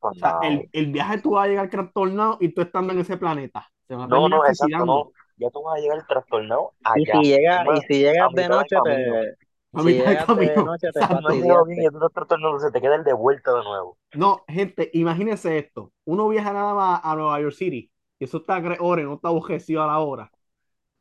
[0.07, 3.17] O sea, el, el viaje tú vas a llegar trastornado y tú estando en ese
[3.17, 3.69] planeta.
[3.87, 5.11] Se va a No, no, exacto, no.
[5.37, 7.05] Ya tú vas a llegar trastornado Y allá.
[7.07, 9.35] si llega, Es y si llegas de noche, te,
[9.73, 10.63] A si mitad de llegas de camino.
[10.63, 11.35] noche, te No has Exacto.
[11.35, 11.85] llegado bien y fastidiaste.
[11.85, 13.97] ya tú estás trastornado, se te queda el de vuelta de nuevo.
[14.13, 15.93] No, gente, imagínense esto.
[16.05, 19.15] Uno viaja nada más a Nueva York City y eso está a tres horas, no
[19.15, 20.31] está aborrecido a la hora.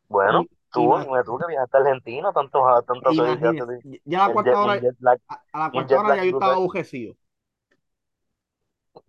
[0.09, 0.93] Bueno, Y, tú,
[1.25, 3.53] tú que viajaste a Argentina, tantos, tantas horas ya
[4.05, 6.55] ya a la cuarta jet, hora, lag, a, a la cuarta hora ya yo estaba
[6.55, 6.55] brutal.
[6.55, 7.17] aborrecido.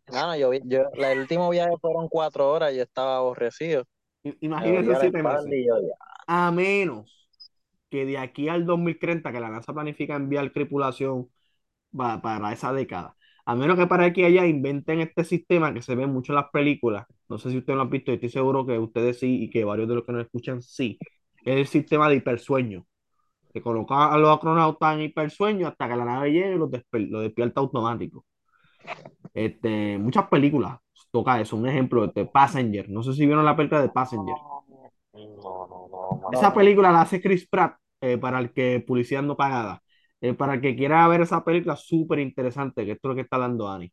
[0.07, 3.83] No, no, yo, yo, la- el último viaje fueron cuatro horas y yo estaba aborrecido.
[4.41, 5.57] Imagínense siete meses.
[6.27, 7.18] A menos
[7.89, 11.29] que de aquí al 2030, que la NASA planifica enviar tripulación
[11.95, 15.95] pa- para esa década, a menos que para aquí allá inventen este sistema que se
[15.95, 18.65] ve mucho en las películas, no sé si ustedes lo han visto, y estoy seguro
[18.65, 20.99] que ustedes sí y que varios de los que nos escuchan sí,
[21.45, 22.85] es el sistema de hipersueño,
[23.53, 26.71] que coloca a los astronautas en hipersueño hasta que la nave llegue y los
[27.23, 28.25] despierta automático.
[29.33, 30.79] Este, muchas películas
[31.11, 34.37] toca eso, un ejemplo, de Passenger, no sé si vieron la película de Passenger.
[35.19, 35.67] No,
[36.21, 36.29] no.
[36.31, 39.81] Esa película la hace Chris Pratt, eh, para el que publicidad no pagada.
[40.21, 43.21] Eh, para el que quiera ver esa película, súper interesante, que esto es lo que
[43.21, 43.91] está dando Dani.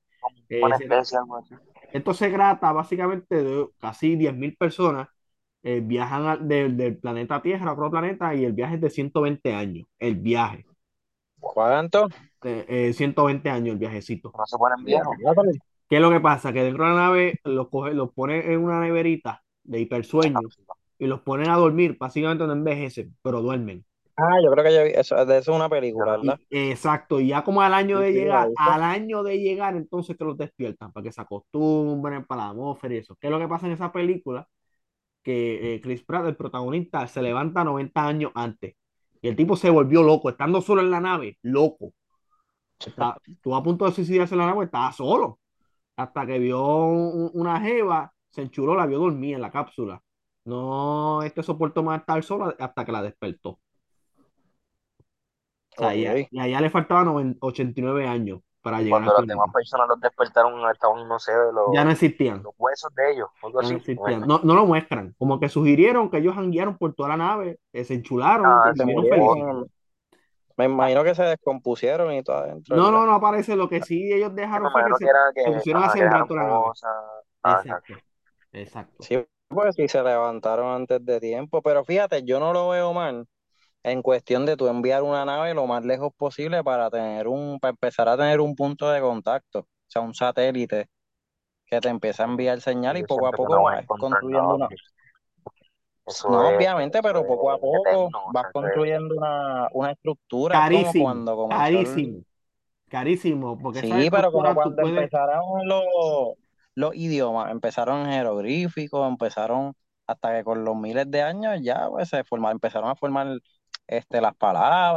[0.48, 1.18] Eh, especie,
[1.92, 5.08] esto se trata básicamente de casi 10.000 personas
[5.62, 8.90] eh, viajan al- del del planeta Tierra a otro planeta y el viaje es de
[8.90, 9.86] 120 años.
[9.98, 10.66] El viaje,
[11.40, 12.08] ¿Cuánto?
[12.44, 14.32] eh, eh, 120 años el viajecito.
[14.36, 15.16] No se ponen viejos.
[15.88, 16.52] ¿Qué es lo que pasa?
[16.52, 20.38] Que dentro de la nave los coge, los pone en una neverita de hipersueño
[20.98, 21.96] y los ponen a dormir.
[21.98, 23.84] Básicamente no envejecen, pero duermen.
[24.18, 26.40] Ah, yo creo que eso, eso es una película, Y- ¿verdad?
[26.50, 30.24] exacto, y ya como al año de sí, llegar, al año de llegar, entonces que
[30.24, 33.16] los despiertan para que se acostumbren para la atmósfera y eso.
[33.20, 34.46] ¿Qué es lo que pasa en esa película?
[35.22, 38.76] Que eh, Chris Pratt, el protagonista, se levanta 90 años antes.
[39.22, 41.94] Y el tipo se volvió loco, estando solo en la nave, loco.
[42.84, 45.40] Está, estuvo a punto de suicidarse en la nave, estaba solo.
[45.96, 50.02] Hasta que vio un- una jeva, se enchuló, la vio dormir en la cápsula.
[50.46, 53.50] No, este soportó más estar solo hasta que la despertó.
[53.50, 53.60] O
[55.78, 59.18] sea, y a- y a ella le faltaban noven- 89 años para llegar Cuando al
[59.18, 62.94] las demás personas los despertaron, estaban, no sé, de los, Ya no existían, los huesos
[62.94, 63.76] de ellos, algo ya no así.
[63.76, 64.20] existían.
[64.20, 67.58] Bueno, No, no lo muestran, como que sugirieron que ellos janguearon por toda la nave,
[67.72, 69.70] eh, se enchularon ah, Se felices.
[70.56, 72.76] Me imagino que se descompusieron y todo adentro.
[72.76, 73.54] No, no, no aparece.
[73.56, 76.64] Lo que sí ellos dejaron fue que se, que pusieron a sembrar toda la nave.
[77.42, 77.92] Ah, exacto.
[77.92, 78.06] Exacto,
[78.52, 79.02] exacto.
[79.02, 83.26] Sí, pues sí se levantaron antes de tiempo, pero fíjate, yo no lo veo mal
[83.84, 87.70] en cuestión de tú enviar una nave lo más lejos posible para tener un, para
[87.72, 90.88] empezar a tener un punto de contacto, o sea, un satélite
[91.66, 94.70] que te empieza a enviar señal y Yo poco a poco no vas construyendo una,
[96.06, 98.20] Eso no, es, obviamente, pero poco a poco eterno.
[98.32, 102.22] Vas es- construyendo una, una estructura, es como Carísimo, cuando comenzó el, carísimo,
[102.88, 105.84] carísimo, porque Sí, pero como cuando puedes, empezaron los,
[106.76, 109.74] los idiomas, empezaron jeroglíficos, empezaron
[110.06, 113.40] hasta que con los miles de años ya pues, se formaron, empezaron a formar
[113.88, 114.36] este, las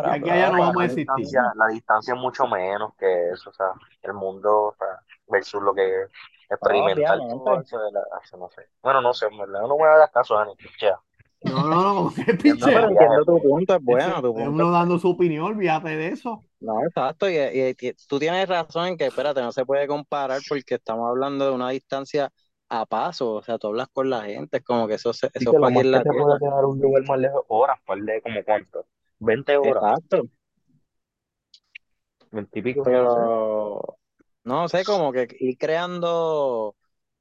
[0.06, 1.16] y palabras, aquí allá no vamos a existir.
[1.16, 3.68] distancia, la distancia es mucho menos que eso, o sea,
[4.04, 4.88] el mundo, o sea,
[5.28, 6.10] versus lo que es
[6.50, 7.68] experimentar todo Obviamente.
[7.68, 8.70] eso, de la, eso no sé.
[8.82, 11.00] Bueno, no sé, en verdad, no me hagas caso, Dani, ya.
[11.42, 14.48] No, no, no, como que Entiendo No, pero entiendo tu punto, es bueno, tu es
[14.48, 16.46] punto uno dando su opinión, olvídate de eso.
[16.62, 20.44] No, exacto, y, y- y tú tienes razón en que, espérate, no se puede comparar
[20.44, 22.30] porque estamos hablando de una distancia
[22.68, 25.56] a paso, o sea, tú hablas con la gente, es como que eso, se- eso
[25.56, 26.14] que lo más que la te Tierra.
[26.14, 28.86] puede quedar un lugar más lejos, horas, par de como cuánto,
[29.20, 30.24] 20 horas, Exacto,
[32.32, 33.98] 20 y pico, pero
[34.44, 36.76] no sé, como que ir creando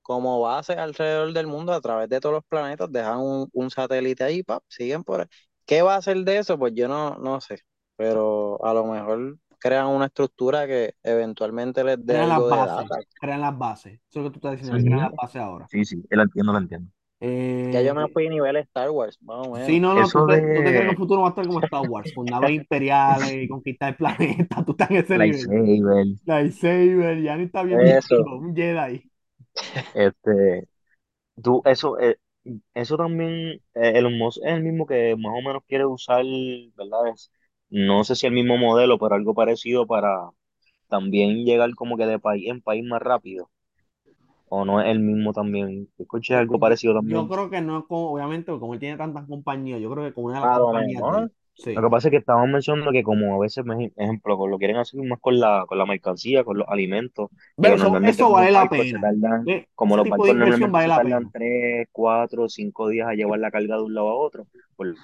[0.09, 4.25] como base alrededor del mundo a través de todos los planetas, dejan un, un satélite
[4.25, 5.29] ahí, pap, siguen por ahí.
[5.66, 6.59] ¿Qué va a hacer de eso?
[6.59, 7.61] Pues yo no, no sé,
[7.97, 12.90] pero a lo mejor crean una estructura que eventualmente les dé Crean las de bases,
[12.90, 13.01] data.
[13.21, 13.94] crean las bases.
[14.09, 15.71] Eso es lo que tú estás diciendo, que crean las bases ahora.
[15.71, 16.90] Sí, sí, lo entiendo, lo entiendo.
[17.71, 20.12] Ya yo me Eh, fui a nivel Star Wars, más o sí, no, no, Eso
[20.12, 22.12] tú te, tú te crees que el de futuro va a estar como Star Wars,
[22.12, 25.53] con naves imperiales y conquistar el planeta, tú estás en ese nivel.
[25.53, 28.27] lightsaber, Lightsaber, ya ni está bien Eso.
[28.27, 29.08] un Jedi.
[29.92, 30.68] Este,
[31.42, 32.18] tú, eso, eh,
[32.75, 33.33] eso también,
[33.75, 36.25] eh, Elon Musk es el mismo que más o menos quiere usar,
[36.77, 37.09] ¿verdad?
[37.14, 37.33] Es-
[37.71, 40.31] no sé si el mismo modelo, pero algo parecido para
[40.88, 43.51] también llegar como que de país en país más rápido.
[44.49, 45.90] O no es el mismo también.
[45.99, 47.29] Escuché Yo, algo yo, parecido yo también.
[47.29, 50.27] creo que no, es como, obviamente, como él tiene tantas compañías, yo creo que como
[50.29, 51.33] una de las A lo compañías de él.
[51.59, 51.75] Sí.
[51.75, 54.59] Lo que pasa es que estábamos mencionando que como a veces, por ejemplo, con lo
[54.59, 58.27] quieren hacer más con la, con la mercancía, con los alimentos, que Eso, normalmente eso
[58.27, 58.99] con los vale la barcos se pena.
[58.99, 61.33] tardan, Ve, como Ese los tipo de barcos inversión normalmente vale se la tardan pena.
[61.33, 64.47] tres, cuatro, cinco días a llevar la carga de un lado a otro.
[64.77, 64.97] Pues,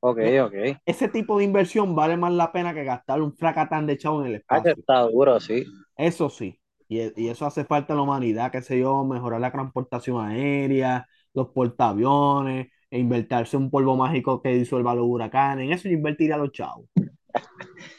[0.00, 0.54] Ok, Ve, ok.
[0.86, 4.28] Ese tipo de inversión vale más la pena que gastar un fracatán de chavo en
[4.28, 4.72] el Ah, que espacio.
[4.72, 5.64] está duro, sí.
[5.96, 6.60] Eso sí.
[6.88, 11.06] Y, y eso hace falta a la humanidad, qué sé yo, mejorar la transportación aérea,
[11.34, 15.66] los portaaviones, e invertirse un polvo mágico que disuelva los huracanes.
[15.66, 16.86] En eso yo invertiría a los chavos.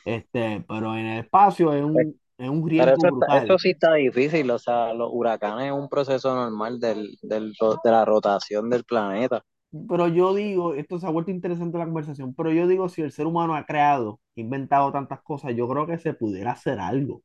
[0.03, 3.59] Este, pero en el espacio es un, es un Pero riesgo eso, brutal.
[3.59, 8.05] sí está difícil, o sea, los huracanes es un proceso normal del, del, de la
[8.05, 9.43] rotación del planeta.
[9.89, 13.11] Pero yo digo, esto se ha vuelto interesante la conversación, pero yo digo, si el
[13.11, 17.23] ser humano ha creado, inventado tantas cosas, yo creo que se pudiera hacer algo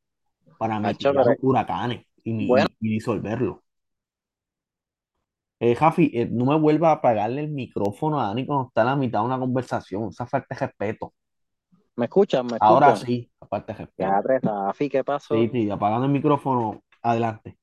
[0.59, 3.65] para mitigar pero, huracanes y, y- bueno, y disolverlo.
[5.59, 8.87] Eh, Jafi, eh, no me vuelva a apagarle el micrófono a Dani cuando está en
[8.88, 10.09] la mitad de una conversación.
[10.11, 11.14] Esa falta de respeto.
[11.97, 12.47] ¿me escuchan?
[12.47, 14.66] ¿Me Ahora sí, aparte de Ya, respeto.
[14.66, 15.35] Rafi, ¿qué pasó?
[15.35, 17.59] Sí, sí, apagando el micrófono, adelante.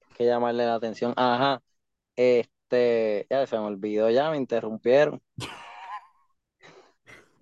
[0.00, 1.12] Hay que llamarle la atención.
[1.16, 1.62] Ajá,
[2.16, 5.22] este, ya se me olvidó, ya me interrumpieron.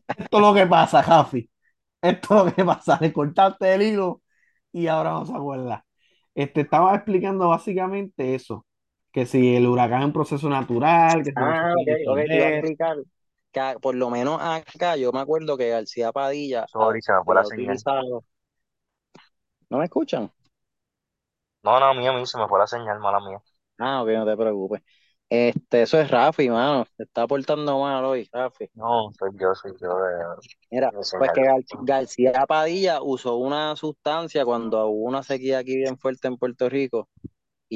[0.08, 1.50] Esto es lo que pasa, Jafi.
[2.02, 2.98] Esto es lo que pasa.
[3.00, 4.22] Le cortaste el hilo
[4.72, 5.87] y ahora no se acuerda.
[6.35, 8.66] Este, estaba explicando básicamente eso.
[9.12, 12.37] Que si el huracán es un proceso natural, que si Ah, puede ok, ok, te
[12.37, 12.51] iba a disolver.
[12.51, 12.96] explicar
[13.53, 17.22] que a- por lo menos acá yo me acuerdo que García Padilla sorry, se me
[17.25, 17.85] fue la había señal.
[17.85, 18.25] utilizado.
[19.70, 20.31] ¿No me escuchan?
[21.64, 23.42] No, no, a mí, a mí se me fue la señal, mala mía.
[23.79, 24.83] Ah, ok, no te preocupes.
[25.29, 26.87] Este, eso es Rafi, mano.
[26.96, 28.70] Se está portando mal hoy, Rafi.
[28.75, 30.12] No, soy yo, soy yo de,
[30.70, 35.77] Mira, de pues que Gar- García Padilla usó una sustancia cuando hubo una sequía aquí
[35.77, 37.09] bien fuerte en Puerto Rico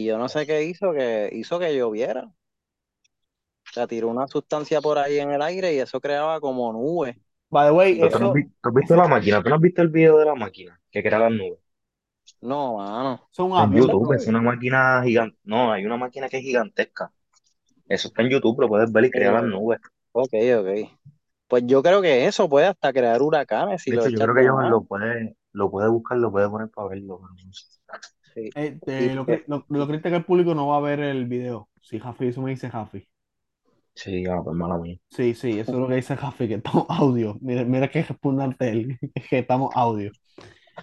[0.00, 2.24] y yo no sé qué hizo, que hizo que lloviera.
[2.24, 7.16] O sea, tiró una sustancia por ahí en el aire y eso creaba como nubes.
[7.50, 9.42] By the way, ¿Tú, has eso, vi- tú has visto la máquina?
[9.42, 11.58] ¿Tú no has visto el video de la máquina que crea las nubes?
[12.40, 13.28] No, mano.
[13.32, 13.74] eso es un En avión.
[13.74, 15.36] YouTube, es una máquina gigante.
[15.44, 17.12] No, hay una máquina que es gigantesca.
[17.88, 19.80] Eso está en YouTube, lo puedes ver y crea las Eh, nubes.
[20.12, 20.30] ok,
[20.60, 21.00] ok.
[21.48, 24.22] Pues yo creo que eso puede hasta crear huracanes si De lo hecho, yo echas
[24.22, 24.68] creo que de más.
[24.68, 27.18] lo puede, lo puede buscar, lo puede poner para verlo.
[27.20, 27.75] pero no sé.
[28.36, 28.50] Sí.
[28.54, 31.70] Este, lo, que- lo, lo que el público no va a ver el video.
[31.80, 33.08] Si Jafi, eso me dice Jafi.
[33.94, 34.98] Sí, ah, pues mala mía.
[35.08, 37.38] Sí, sí, eso es lo que dice Jafi, que estamos audio.
[37.40, 38.98] Mira, mira qué respondante él,
[39.30, 40.10] que estamos audio.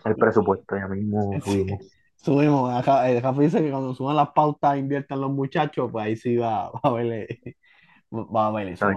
[0.03, 1.91] El presupuesto, ya mismo subimos.
[2.15, 6.15] Subimos, acá, eh, Jafi dice que cuando suban las pautas inviertan los muchachos, pues ahí
[6.15, 7.27] sí va, va a haber,
[8.11, 8.87] va a haber eso.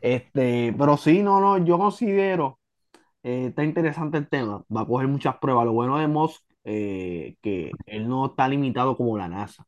[0.00, 2.58] Este, pero sí, no, no, yo considero,
[3.24, 5.66] eh, está interesante el tema, va a coger muchas pruebas.
[5.66, 9.66] Lo bueno de Musk, eh, que él no está limitado como la NASA.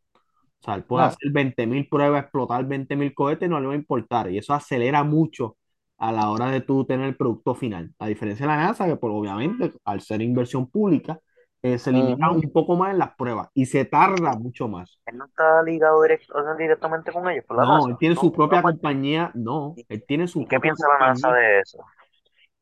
[0.61, 1.09] O sea, él puede No.
[1.09, 4.31] hacer 20.000 pruebas, explotar 20.000 cohetes, no le va a importar.
[4.31, 5.57] Y eso acelera mucho
[5.99, 7.95] a la hora de tú tener el producto final.
[7.99, 11.21] A diferencia de la NASA, que por, obviamente, al ser inversión pública,
[11.63, 15.01] eh, se limita un poco más en las pruebas y se tarda mucho más.
[15.07, 17.91] Él no está ligado direct- o sea, directamente con ellos, la No, NASA.
[17.91, 19.31] él tiene No, su propia compañía.
[19.35, 21.79] No, ¿Y, él tiene su qué piensa la NASA de eso?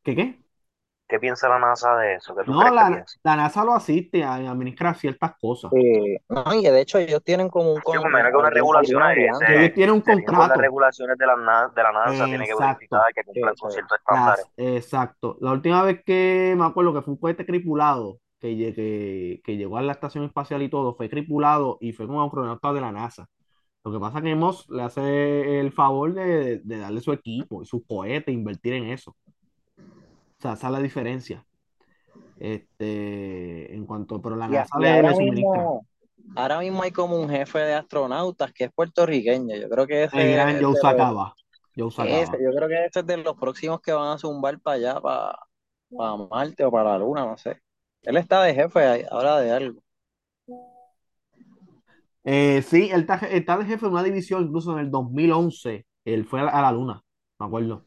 [0.03, 0.43] ¿Qué qué?
[1.14, 2.35] ¿Qué piensa la NASA de eso?
[2.35, 3.05] ¿Qué tú No, la,
[3.37, 5.70] NASA lo asiste a administrar ciertas cosas.
[5.72, 6.16] Sí.
[6.29, 8.46] No, y de hecho ellos tienen como un, Yo con, me imagino que un- unas
[8.48, 9.55] alguna regulaciones alianza.
[9.55, 10.61] Ellos tienen un se rigen con las contrato.
[10.61, 14.46] regulaciones de la, na- de la NASA, tiene que verificar que cumplan con ciertos estándares.
[14.57, 15.37] Exacto.
[15.40, 19.57] La última vez que me acuerdo que fue un cohete tripulado que, lle- que, que
[19.57, 22.90] llegó a la estación espacial y todo, fue tripulado y fue con astronautas de la
[22.90, 23.27] NASA.
[23.85, 27.62] Lo que pasa es que Musk le hace el favor de, de darle su equipo
[27.62, 29.14] y su cohete, invertir en eso.
[30.44, 31.46] Sea, esa es la diferencia.
[32.38, 35.87] Este, en cuanto, pero la NASA le, ahora mismo,
[36.37, 39.57] ahora mismo hay como un jefe de astronautas que es puertorriqueño.
[39.57, 41.35] Yo creo que El ese gran es Joe Sacaba.
[41.74, 45.38] Yo creo que ese es de los próximos que van a zumbar para allá, para,
[45.96, 47.62] para Marte o para la Luna, no sé.
[48.02, 49.80] Él está de jefe ahora de algo.
[52.24, 56.26] Eh, sí, él está, está de jefe de una división, incluso en el 2011, él
[56.26, 57.02] fue a la, a la luna,
[57.38, 57.83] me acuerdo.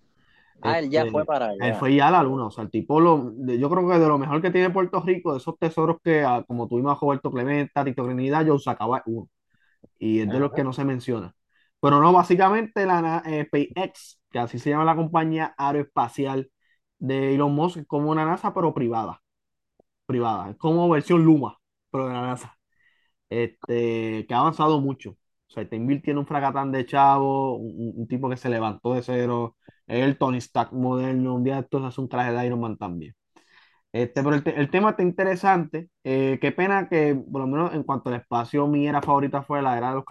[0.62, 1.76] Ah, él ya fue Este, para él allá.
[1.76, 4.42] fue ya la luna, o sea, el tipo, lo, yo creo que de lo mejor
[4.42, 8.06] que tiene Puerto Rico, de esos tesoros que, ah, como tuvimos a Roberto Clemente, Tito
[8.06, 9.30] Trinidad, Joe Sacaba uno,
[10.00, 11.36] y es de los que no se menciona.
[11.82, 16.52] Pero no, básicamente la eh, SpaceX, que así se llama la compañía aeroespacial
[17.00, 19.22] de Elon Musk, es como una NASA, pero privada,
[20.06, 21.58] privada, es como versión Luma,
[21.92, 22.58] pero de la NASA
[23.30, 25.18] este, que ha avanzado mucho.
[25.50, 29.02] O sea, está invirtiendo un fracatán de chavo, un, un tipo que se levantó de
[29.04, 29.56] cero,
[29.88, 32.78] es el Tony Stark moderno, un día de estos hace un traje de Iron Man
[32.78, 33.16] también.
[33.94, 35.90] Este, pero el, te- el tema está interesante.
[36.04, 39.62] Eh, qué pena que, por lo menos en cuanto al espacio, mi era favorita fue
[39.62, 40.06] la era de los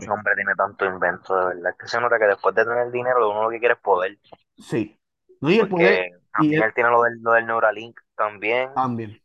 [0.00, 0.10] Ese transbordadores.
[0.10, 1.76] hombre tiene tanto invento, de verdad.
[1.78, 4.18] Que se nota que después de tener dinero, uno lo que quiere es poder.
[4.58, 4.96] Sí.
[5.40, 8.00] No, y el poder, Porque y también él él tiene lo del, lo del Neuralink
[8.16, 9.20] también, también.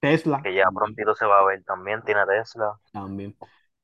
[0.00, 2.70] Tesla, que ya prontito se va a ver también, tiene Tesla.
[2.70, 3.36] O también.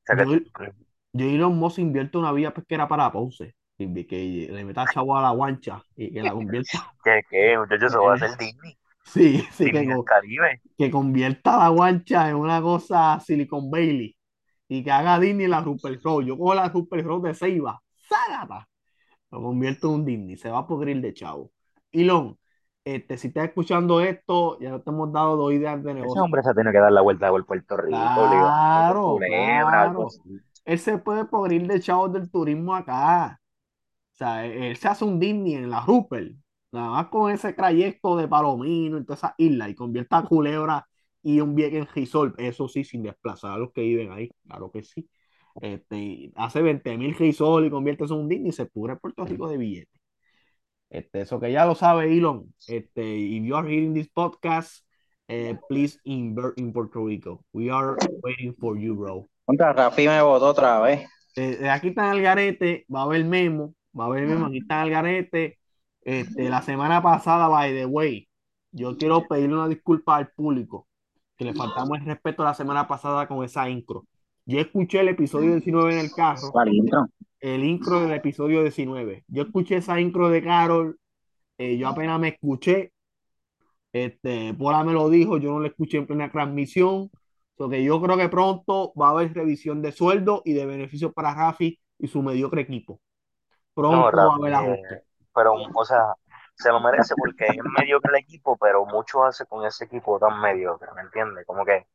[0.05, 0.73] sea Yo, que
[1.13, 5.31] yo Elon Musk invierte una vía pesquera para Ponce, que le meta chavo a la
[5.31, 6.93] guancha y que la convierta.
[7.05, 8.77] que, que muchachos, eso va a ser Disney.
[9.05, 10.61] Sí, sí, que, Disney co- Caribe.
[10.77, 14.15] que convierta la guancha en una cosa Silicon Valley
[14.69, 16.25] y que haga Disney la Rupert Road.
[16.25, 18.69] Yo cojo la Rupert Road de Ceiba, ¡zágata!
[19.31, 21.51] Lo convierto en un Disney, se va a pudrir de chavo.
[21.93, 22.39] Elon,
[22.85, 26.23] este, si estás escuchando esto, ya te hemos dado dos ideas de Ese negocio.
[26.23, 28.49] hombre se tiene que dar la vuelta por Puerto Rico, obligado.
[28.49, 30.07] Por Claro, Culebra, algo claro.
[30.07, 30.21] así.
[30.65, 33.41] Él se puede pudrir de chavos del turismo acá.
[34.15, 36.35] O sea, él, se hace un Disney en la Rupert,
[36.73, 40.87] nada más con ese trayecto de Palomino y todas esas islas, y convierte a Culebra
[41.23, 44.71] y un Vieques en resort, eso sí, sin desplazar a los que viven ahí, claro
[44.71, 45.09] que sí.
[45.61, 49.25] Este, hace 20 mil resort y convierte eso en un Disney y se pudre Puerto
[49.25, 50.01] Rico de billetes.
[50.91, 52.53] Este, eso que ya lo sabe Elon.
[52.67, 54.85] Este, if you are hearing this podcast,
[55.29, 57.45] eh, please invert in Puerto Rico.
[57.53, 59.29] We are waiting for you, bro.
[59.49, 61.09] Contra Rafi me votó otra vez.
[61.35, 64.83] Eh, aquí está el garete, va a haber memo, va a haber memo, aquí está
[64.83, 65.59] el garete.
[66.03, 68.29] Este, la semana pasada, by the way,
[68.73, 70.87] yo quiero pedirle una disculpa al público,
[71.35, 74.05] que le faltamos el respeto la semana pasada con esa intro.
[74.45, 77.07] Yo escuché el episodio 19 en el carro, ¿Cuál intro?
[77.41, 79.25] el intro del episodio 19.
[79.29, 80.99] Yo escuché esa intro de Carol,
[81.57, 82.93] eh, yo apenas me escuché,
[83.95, 87.11] este, Pola me lo dijo, yo no lo escuché en plena transmisión,
[87.59, 91.35] porque yo creo que pronto va a haber revisión de sueldo y de beneficios para
[91.35, 93.01] Rafi y su mediocre equipo.
[93.89, 95.05] No, Pronto va a haber eh, ajuste.
[95.35, 96.15] pero, o sea,
[96.55, 100.41] se lo merece porque es mediocre el equipo, pero mucho hace con ese equipo tan
[100.41, 101.47] mediocre, ¿me entiendes?
[101.47, 101.87] Como que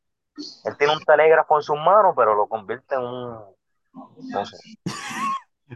[0.66, 3.56] él tiene un telégrafo en sus manos, pero lo convierte en un,
[3.94, 4.58] no sé,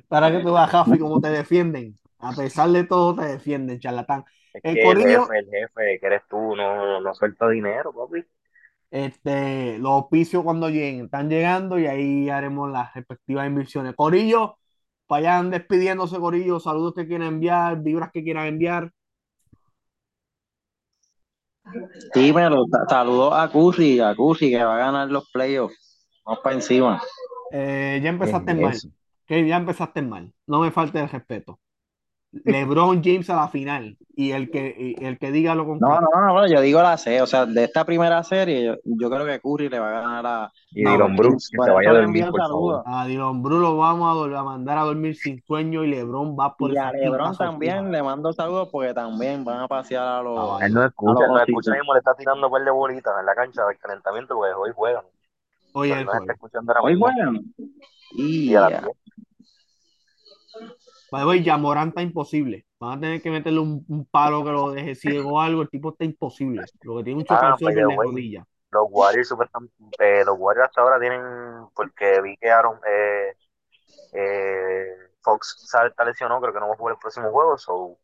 [0.07, 1.97] Para que tú veas, Rafi, cómo te defienden.
[2.19, 4.25] A pesar de todo, te defienden, charlatán.
[4.53, 8.25] es El que jefe, el jefe, que eres tú, no, no suelta dinero, papi.
[8.91, 13.95] Este, los auspicios cuando lleguen, están llegando y ahí haremos las respectivas inversiones.
[13.95, 14.57] Corillo,
[15.07, 16.59] vayan despidiéndose, Corillo.
[16.59, 18.91] Saludos que quieran enviar, vibras que quieran enviar.
[22.13, 26.07] Sí, pero sa- saludos a Curry, a Curry que va a ganar los playoffs.
[26.25, 27.01] Vamos para encima.
[27.51, 28.93] Eh, ya empezaste ¿Qué es mal.
[29.25, 30.33] Que ya empezaste mal.
[30.47, 31.59] No me falte el respeto.
[32.45, 33.97] LeBron James a la final.
[34.15, 36.07] Y el que, y el que diga lo No, contrario.
[36.13, 39.09] no, no, no, yo digo la C, o sea, de esta primera serie, yo, yo
[39.11, 40.51] creo que Curry le va a ganar a.
[40.71, 42.83] Y No, Dylan Brooks, que se vaya a dormir, por favor.
[42.85, 46.73] A Dylan Brooks lo vamos a, mandar a dormir sin sueño y LeBron va por
[46.73, 50.61] Y a LeBron también le mando saludos porque también van a pasear a los.
[50.61, 53.13] Ah, Él no escucha, los no escucha mismo, le está tirando un par de bolitas
[53.19, 55.03] en la cancha del calentamiento porque hoy juegan.
[55.73, 57.53] No escuchando ahora Hoy juegan.
[58.13, 58.87] Y a las Ya.
[61.09, 61.11] 10.
[61.11, 62.65] By the way, ya Morán está imposible.
[62.79, 65.61] Van a tener que meterle un, un palo que lo deje ciego o algo.
[65.61, 66.63] El tipo está imposible.
[66.81, 68.45] Lo que tiene un Ah, by the en la rodilla.
[68.69, 71.21] Los Warriors, supuestam- eh, los Warriors hasta ahora tienen,
[71.73, 73.33] porque vi que Aaron, eh,
[74.13, 74.85] eh,
[75.21, 77.97] Fox está lesionado, creo que no va a jugar el próximo juego, so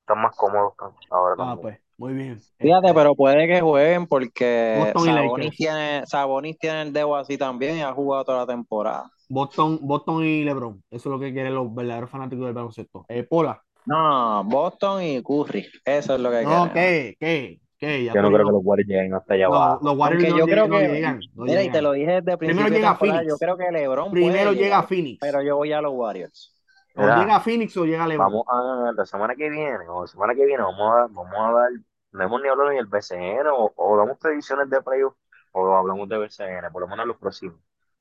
[0.00, 0.74] están más cómodos
[1.10, 2.40] ahora Ah, pues, muy bien.
[2.58, 7.76] Fíjate, Este, pero puede que jueguen porque Sabonis tiene, Sabonis tiene el dedo así también
[7.76, 9.10] y ha jugado toda la temporada.
[9.30, 10.82] Boston, Boston y LeBron.
[10.90, 13.04] Eso es lo que quieren los verdaderos fanáticos del baloncesto.
[13.08, 13.62] Eh, Pola.
[13.86, 16.70] No, Boston y Curry, eso es lo que No, queremos.
[16.72, 17.16] ¿qué?
[17.18, 17.60] ¿Qué?
[17.78, 18.04] ¿Qué?
[18.04, 19.80] Ya Yo no creo que los Warriors lleguen hasta allá no, abajo.
[19.82, 21.20] los Warriors no, yo creo no que, llegan.
[21.34, 23.26] no mira, y te lo dije desde el Primero principio de llega Phoenix.
[23.28, 25.18] yo creo que LeBron Primero llega llegar, Phoenix.
[25.20, 26.54] pero yo voy a los Warriors.
[26.94, 28.32] O Mira, llega Phoenix o llega LeBron.
[28.32, 31.52] vamos a, la semana que viene, o la semana que viene, vamos a, vamos a
[31.52, 31.70] dar,
[32.12, 35.14] no hemos ni hablado ni del BCN, o, o damos predicciones de playoff,
[35.52, 37.56] o hablamos de BCN, por lo menos los próximos.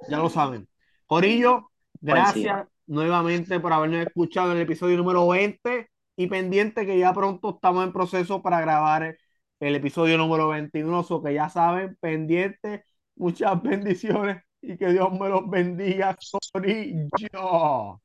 [0.10, 0.68] Ya lo saben.
[1.10, 2.70] Corillo, gracias encima.
[2.86, 7.84] nuevamente por habernos escuchado en el episodio número 20 y pendiente que ya pronto estamos
[7.84, 9.18] en proceso para grabar
[9.60, 12.86] el episodio número 21, so que ya saben, pendiente,
[13.16, 16.16] muchas bendiciones y que Dios me los bendiga,
[16.54, 18.00] Corillo.